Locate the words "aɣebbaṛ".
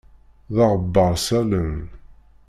0.65-1.13